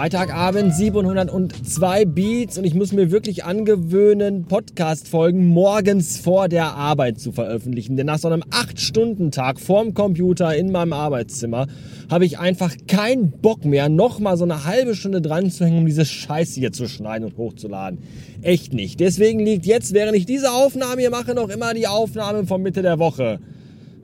[0.00, 7.32] Freitagabend 702 Beats und ich muss mir wirklich angewöhnen, Podcast-Folgen morgens vor der Arbeit zu
[7.32, 7.98] veröffentlichen.
[7.98, 11.66] Denn nach so einem 8-Stunden-Tag vorm Computer in meinem Arbeitszimmer
[12.10, 15.84] habe ich einfach keinen Bock mehr, nochmal so eine halbe Stunde dran zu hängen, um
[15.86, 17.98] diese Scheiße hier zu schneiden und hochzuladen.
[18.40, 19.00] Echt nicht.
[19.00, 22.80] Deswegen liegt jetzt, während ich diese Aufnahme hier mache, noch immer die Aufnahme von Mitte
[22.80, 23.38] der Woche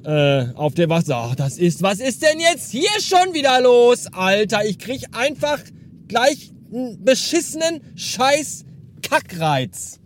[0.04, 1.16] äh, auf der Wasser.
[1.16, 4.08] Ach, das ist, was ist denn jetzt hier schon wieder los?
[4.12, 5.58] Alter, ich krieg einfach
[6.08, 8.64] gleich einen beschissenen Scheiß
[9.02, 10.00] Kackreiz.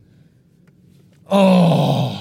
[1.28, 2.12] Oh.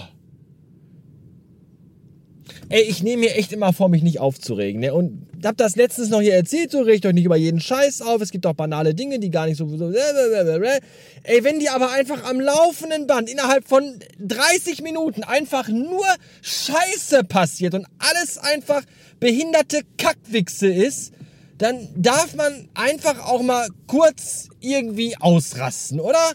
[2.71, 4.79] Ey, ich nehme mir echt immer vor, mich nicht aufzuregen.
[4.79, 4.93] Ne?
[4.93, 8.21] Und hab das letztens noch hier erzählt, so regt euch nicht über jeden Scheiß auf.
[8.21, 9.67] Es gibt auch banale Dinge, die gar nicht so...
[9.75, 16.05] so Ey, wenn die aber einfach am laufenden Band innerhalb von 30 Minuten einfach nur
[16.43, 18.83] Scheiße passiert und alles einfach
[19.19, 21.14] behinderte Kackwichse ist,
[21.59, 26.33] dann darf man einfach auch mal kurz irgendwie ausrasten, oder?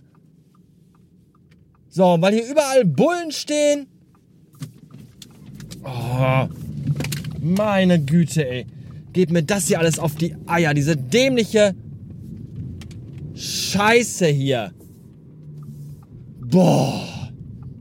[1.88, 3.88] So, weil hier überall Bullen stehen
[5.84, 6.48] Oh,
[7.40, 8.66] meine Güte, ey.
[9.12, 10.74] Geht mir das hier alles auf die Eier.
[10.74, 11.74] Diese dämliche
[13.34, 14.72] Scheiße hier.
[16.40, 17.30] Boah.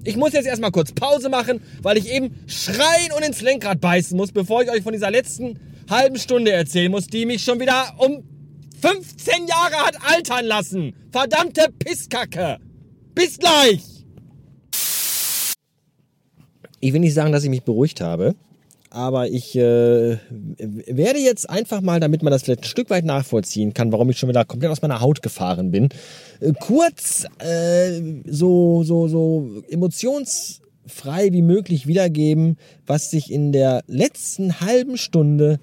[0.03, 4.17] Ich muss jetzt erstmal kurz Pause machen, weil ich eben schreien und ins Lenkrad beißen
[4.17, 5.58] muss, bevor ich euch von dieser letzten
[5.89, 8.23] halben Stunde erzählen muss, die mich schon wieder um
[8.81, 10.94] 15 Jahre hat altern lassen.
[11.12, 12.58] Verdammte Pisskacke.
[13.16, 13.81] Bis gleich.
[16.80, 18.36] Ich will nicht sagen, dass ich mich beruhigt habe,
[18.89, 20.17] aber ich äh,
[20.59, 24.20] werde jetzt einfach mal, damit man das vielleicht ein Stück weit nachvollziehen kann, warum ich
[24.20, 25.88] schon wieder komplett aus meiner Haut gefahren bin,
[26.42, 34.60] äh, kurz äh, so, so, so emotionsfrei wie möglich wiedergeben, was sich in der letzten
[34.60, 35.61] halben Stunde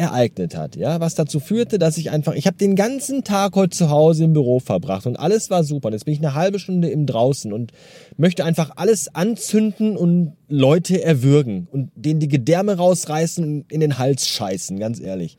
[0.00, 3.76] ereignet hat, ja, was dazu führte, dass ich einfach, ich habe den ganzen Tag heute
[3.76, 5.90] zu Hause im Büro verbracht und alles war super.
[5.92, 7.72] Jetzt bin ich eine halbe Stunde im draußen und
[8.16, 13.98] möchte einfach alles anzünden und Leute erwürgen und denen die Gedärme rausreißen und in den
[13.98, 15.36] Hals scheißen, ganz ehrlich.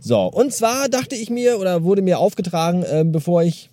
[0.00, 3.68] So, und zwar dachte ich mir oder wurde mir aufgetragen, äh, bevor ich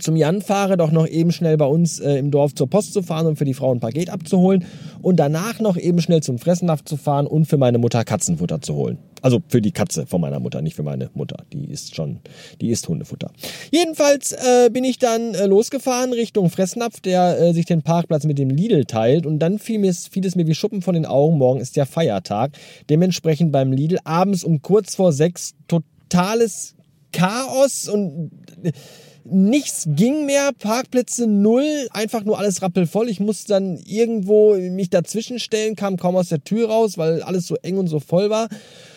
[0.00, 3.02] zum Jan fahre, doch noch eben schnell bei uns äh, im Dorf zur Post zu
[3.02, 4.64] fahren und für die Frau ein Paket abzuholen
[5.02, 8.74] und danach noch eben schnell zum Fressnapf zu fahren und für meine Mutter Katzenfutter zu
[8.74, 8.98] holen.
[9.24, 11.44] Also für die Katze von meiner Mutter, nicht für meine Mutter.
[11.50, 12.20] Die ist schon,
[12.60, 13.30] die ist Hundefutter.
[13.70, 18.38] Jedenfalls äh, bin ich dann äh, losgefahren Richtung Fressnapf, der äh, sich den Parkplatz mit
[18.38, 21.38] dem Lidl teilt und dann fiel, fiel es mir wie Schuppen von den Augen.
[21.38, 22.52] Morgen ist der Feiertag.
[22.90, 26.74] Dementsprechend beim Lidl abends um kurz vor sechs totales
[27.14, 28.30] Chaos und
[28.62, 28.72] äh,
[29.24, 33.08] nichts ging mehr, Parkplätze null, einfach nur alles rappelvoll.
[33.08, 37.46] Ich musste dann irgendwo mich dazwischen stellen, kam kaum aus der Tür raus, weil alles
[37.46, 38.48] so eng und so voll war.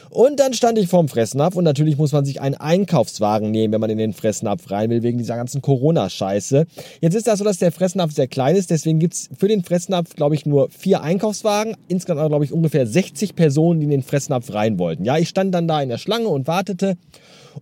[0.10, 3.82] Und dann stand ich vorm Fressnapf und natürlich muss man sich einen Einkaufswagen nehmen, wenn
[3.82, 6.66] man in den Fressnapf rein will, wegen dieser ganzen Corona-Scheiße.
[7.02, 10.16] Jetzt ist das so, dass der Fressnapf sehr klein ist, deswegen gibt's für den Fressnapf,
[10.16, 11.76] glaube ich, nur vier Einkaufswagen.
[11.88, 15.04] Insgesamt, glaube ich, ungefähr 60 Personen, die in den Fressnapf rein wollten.
[15.04, 16.98] Ja, ich stand dann da in der Schlange und wartete.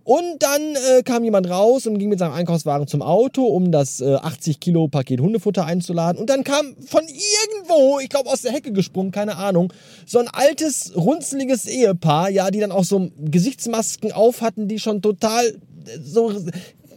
[0.04, 4.00] Und dann äh, kam jemand raus und ging mit seinem Einkaufswagen zum Auto, um das
[4.00, 6.20] äh, 80 Kilo Paket Hundefutter einzuladen.
[6.20, 9.72] Und dann kam von irgendwo, ich glaube aus der Hecke gesprungen, keine Ahnung,
[10.06, 15.02] so ein altes, runzeliges Ehepaar, ja, die dann auch so Gesichtsmasken auf hatten, die schon
[15.02, 15.54] total äh,
[16.02, 16.32] so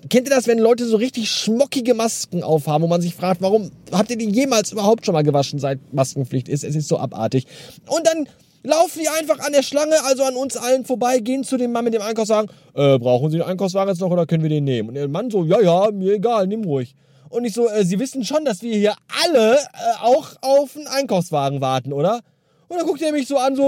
[0.09, 3.71] kennt ihr das, wenn Leute so richtig schmockige Masken aufhaben, wo man sich fragt, warum
[3.91, 6.63] habt ihr die jemals überhaupt schon mal gewaschen, seit Maskenpflicht ist?
[6.63, 7.45] Es ist so abartig.
[7.87, 8.27] Und dann
[8.63, 11.85] laufen die einfach an der Schlange, also an uns allen vorbei, gehen zu dem Mann
[11.85, 12.49] mit dem Einkaufswagen.
[12.73, 14.89] Äh, brauchen Sie den Einkaufswagen jetzt noch oder können wir den nehmen?
[14.89, 16.95] Und der Mann so, ja, ja, mir egal, nimm ruhig.
[17.29, 19.59] Und ich so, äh, Sie wissen schon, dass wir hier alle äh,
[20.01, 22.21] auch auf einen Einkaufswagen warten, oder?
[22.67, 23.67] Und dann guckt er mich so an, so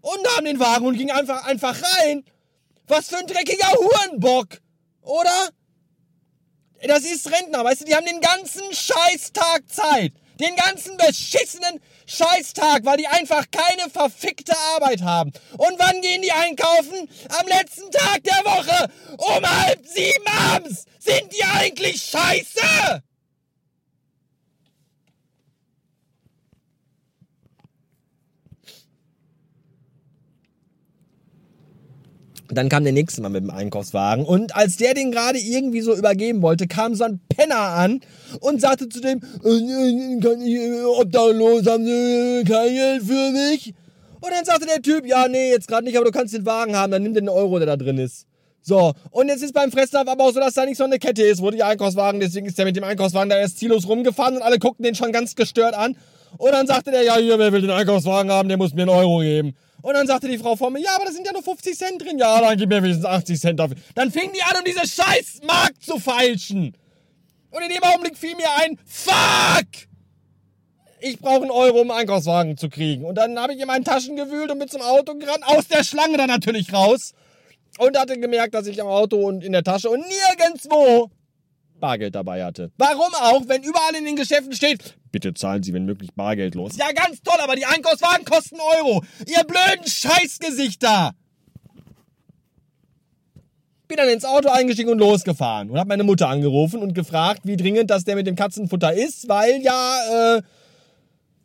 [0.00, 2.24] und nahm den Wagen und ging einfach, einfach rein.
[2.86, 4.60] Was für ein dreckiger Hurenbock,
[5.02, 5.48] oder?
[6.86, 10.12] Das ist Rentner, weißt du, die haben den ganzen Scheißtag Zeit.
[10.40, 15.32] Den ganzen beschissenen Scheißtag, weil die einfach keine verfickte Arbeit haben.
[15.56, 17.08] Und wann gehen die einkaufen?
[17.38, 18.90] Am letzten Tag der Woche.
[19.18, 20.84] Um halb sieben abends.
[20.98, 23.02] Sind die eigentlich scheiße?
[32.50, 35.94] Dann kam der nächste Mal mit dem Einkaufswagen und als der den gerade irgendwie so
[35.94, 38.00] übergeben wollte, kam so ein Penner an
[38.40, 43.74] und sagte zu dem, äh, kann ich äh, obdachlos, haben Sie kein Geld für mich?
[44.20, 46.74] Und dann sagte der Typ, ja, nee, jetzt gerade nicht, aber du kannst den Wagen
[46.74, 48.26] haben, dann nimm den Euro, der da drin ist.
[48.62, 51.22] So, und jetzt ist beim Fressnapf aber auch so, dass da nicht so eine Kette
[51.22, 54.42] ist, wo die Einkaufswagen, deswegen ist der mit dem Einkaufswagen da erst ziellos rumgefahren und
[54.42, 55.96] alle guckten den schon ganz gestört an.
[56.36, 58.90] Und dann sagte der, ja, hier, wer will den Einkaufswagen haben, der muss mir einen
[58.90, 59.56] Euro geben.
[59.80, 62.02] Und dann sagte die Frau vor mir, ja, aber da sind ja nur 50 Cent
[62.02, 62.18] drin.
[62.18, 63.76] Ja, dann gib mir wenigstens 80 Cent dafür.
[63.94, 66.76] Dann fing die an, um diese scheiß Mark zu feilschen.
[67.50, 69.66] Und in dem Augenblick fiel mir ein, fuck!
[71.00, 73.04] Ich brauche einen Euro, um einen Einkaufswagen zu kriegen.
[73.04, 75.84] Und dann habe ich in meinen Taschen gewühlt und bin zum Auto gerannt, aus der
[75.84, 77.14] Schlange dann natürlich raus.
[77.78, 81.10] Und hatte gemerkt, dass ich am Auto und in der Tasche und nirgendwo
[81.80, 82.70] Bargeld dabei hatte.
[82.78, 86.76] Warum auch, wenn überall in den Geschäften steht, bitte zahlen Sie, wenn möglich, Bargeld los.
[86.76, 89.02] Ja, ganz toll, aber die Einkaufswagen kosten Euro.
[89.26, 91.12] Ihr blöden Scheißgesichter.
[93.88, 97.56] Bin dann ins Auto eingestiegen und losgefahren und habe meine Mutter angerufen und gefragt, wie
[97.56, 100.42] dringend das der mit dem Katzenfutter ist, weil ja, äh,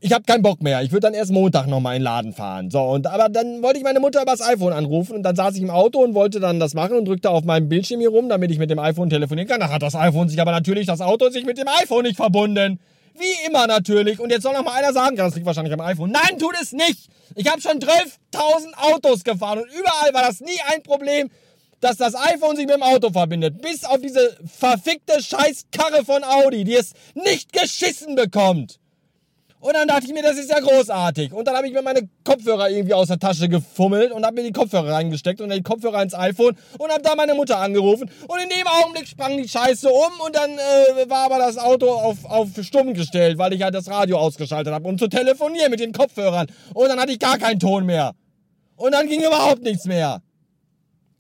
[0.04, 0.82] ich habe keinen Bock mehr.
[0.82, 2.70] Ich würde dann erst Montag nochmal in den Laden fahren.
[2.70, 5.62] So, und aber dann wollte ich meine Mutter übers iPhone anrufen und dann saß ich
[5.62, 8.52] im Auto und wollte dann das machen und drückte auf meinem Bildschirm hier rum, damit
[8.52, 9.62] ich mit dem iPhone telefonieren kann.
[9.62, 12.82] Da hat das iPhone sich aber natürlich, das Auto sich mit dem iPhone nicht verbunden.
[13.18, 14.20] Wie immer natürlich.
[14.20, 16.12] Und jetzt soll noch mal einer sagen, das liegt wahrscheinlich am iPhone.
[16.12, 17.08] Nein, tut es nicht.
[17.36, 21.30] Ich habe schon 12.000 Autos gefahren und überall war das nie ein Problem,
[21.80, 23.62] dass das iPhone sich mit dem Auto verbindet.
[23.62, 28.80] Bis auf diese verfickte Scheißkarre von Audi, die es nicht geschissen bekommt.
[29.64, 31.32] Und dann dachte ich mir, das ist ja großartig.
[31.32, 34.44] Und dann habe ich mir meine Kopfhörer irgendwie aus der Tasche gefummelt und habe mir
[34.44, 38.12] die Kopfhörer reingesteckt und die Kopfhörer ins iPhone und habe da meine Mutter angerufen.
[38.28, 41.90] Und in dem Augenblick sprang die Scheiße um und dann äh, war aber das Auto
[41.90, 45.80] auf, auf stumm gestellt, weil ich halt das Radio ausgeschaltet habe, um zu telefonieren mit
[45.80, 46.48] den Kopfhörern.
[46.74, 48.12] Und dann hatte ich gar keinen Ton mehr.
[48.76, 50.22] Und dann ging überhaupt nichts mehr.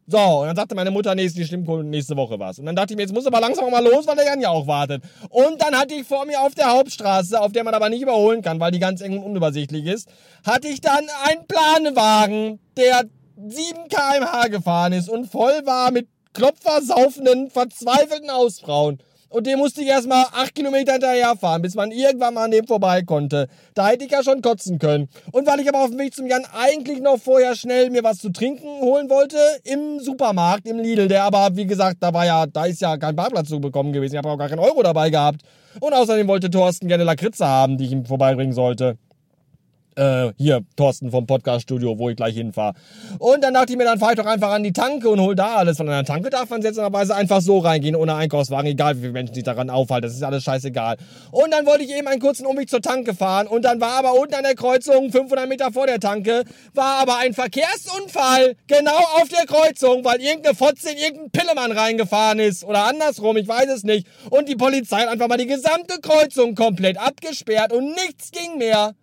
[0.06, 2.60] So, und dann sagte meine Mutter, nee, nicht schlimm, nächste Woche was.
[2.60, 4.50] Und dann dachte ich mir, jetzt muss aber langsam mal los, weil der Jan ja
[4.50, 5.02] auch wartet.
[5.30, 8.42] Und dann hatte ich vor mir auf der Hauptstraße, auf der man aber nicht überholen
[8.42, 10.10] kann, weil die ganz eng und unübersichtlich ist,
[10.46, 13.04] hatte ich dann einen Planwagen, der
[13.38, 19.00] 7 kmh gefahren ist und voll war mit klopfersaufenden, verzweifelten Hausfrauen.
[19.34, 23.02] Und dem musste ich erstmal acht Kilometer hinterherfahren, bis man irgendwann mal an dem vorbei
[23.02, 23.48] konnte.
[23.74, 25.10] Da hätte ich ja schon kotzen können.
[25.32, 28.20] Und weil ich aber auf dem Weg zum Jan eigentlich noch vorher schnell mir was
[28.20, 32.46] zu trinken holen wollte, im Supermarkt, im Lidl, der aber, wie gesagt, da war ja,
[32.46, 34.14] da ist ja kein Parkplatz zu bekommen gewesen.
[34.14, 35.42] Ich habe auch gar keinen Euro dabei gehabt.
[35.80, 39.00] Und außerdem wollte Thorsten gerne Lakritze haben, die ich ihm vorbeibringen sollte
[39.96, 42.74] äh, hier, Thorsten vom Podcast-Studio, wo ich gleich hinfahre.
[43.20, 45.36] Und dann dachte ich mir, dann fahre ich doch einfach an die Tanke und hol
[45.36, 45.78] da alles.
[45.78, 49.36] Von einer Tanke darf man seltsamerweise einfach so reingehen, ohne Einkaufswagen, egal wie viele Menschen
[49.36, 50.08] sich daran aufhalten.
[50.08, 50.98] Das ist alles scheißegal.
[51.32, 54.14] Und dann wollte ich eben einen kurzen Umweg zur Tanke fahren und dann war aber
[54.14, 56.44] unten an der Kreuzung, 500 Meter vor der Tanke,
[56.74, 62.40] war aber ein Verkehrsunfall, genau auf der Kreuzung, weil irgendeine Fotze in irgendeinen Pillemann reingefahren
[62.40, 64.08] ist oder andersrum, ich weiß es nicht.
[64.30, 68.94] Und die Polizei hat einfach mal die gesamte Kreuzung komplett abgesperrt und nichts ging mehr.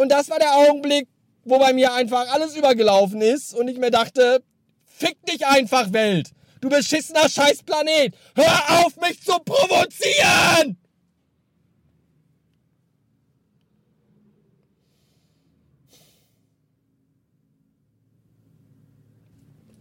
[0.00, 1.08] Und das war der Augenblick,
[1.44, 4.42] wo bei mir einfach alles übergelaufen ist und ich mir dachte,
[4.86, 6.30] fick dich einfach Welt.
[6.62, 8.14] Du beschissener Scheißplanet.
[8.34, 10.78] Hör auf, mich zu provozieren!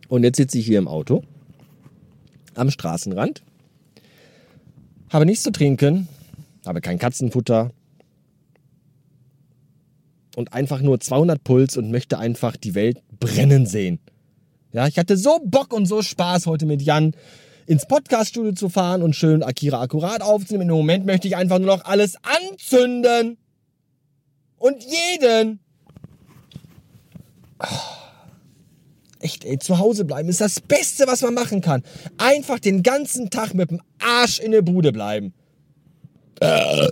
[0.09, 1.23] Und jetzt sitze ich hier im Auto,
[2.55, 3.41] am Straßenrand,
[5.11, 6.09] habe nichts zu trinken,
[6.65, 7.71] habe kein Katzenfutter,
[10.39, 13.99] und einfach nur 200 Puls und möchte einfach die Welt brennen sehen.
[14.71, 17.13] Ja, ich hatte so Bock und so Spaß heute mit Jan
[17.67, 20.69] ins Podcaststudio zu fahren und schön Akira akkurat aufzunehmen.
[20.69, 23.37] Im Moment möchte ich einfach nur noch alles anzünden.
[24.57, 25.59] Und jeden.
[29.19, 31.83] Echt, ey, zu Hause bleiben ist das Beste, was man machen kann.
[32.17, 35.33] Einfach den ganzen Tag mit dem Arsch in der Bude bleiben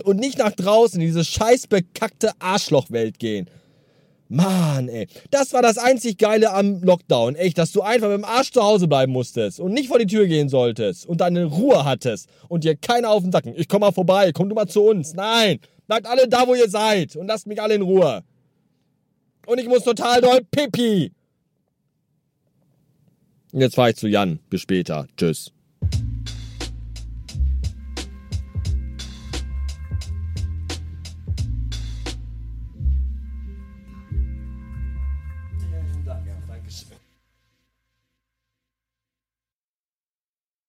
[0.04, 3.48] und nicht nach draußen in diese scheiß bekackte Arschlochwelt gehen.
[4.28, 5.06] Mann, ey.
[5.30, 7.34] Das war das einzig Geile am Lockdown.
[7.34, 10.06] Echt, dass du einfach mit dem Arsch zu Hause bleiben musstest und nicht vor die
[10.06, 13.54] Tür gehen solltest und deine Ruhe hattest und dir keiner auf den Sacken.
[13.56, 15.14] Ich komm mal vorbei, komm du mal zu uns.
[15.14, 18.22] Nein, bleibt alle da, wo ihr seid und lasst mich alle in Ruhe.
[19.46, 21.10] Und ich muss total doll pipi.
[23.52, 24.40] Und jetzt fahr ich zu Jan.
[24.50, 25.06] Bis später.
[25.16, 25.52] Tschüss.